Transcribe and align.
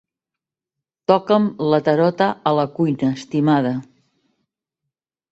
Toca'm 1.11 1.43
la 1.73 1.79
tarota 1.87 2.29
a 2.51 2.53
la 2.59 2.65
cuina, 2.77 3.11
estimada. 3.19 3.75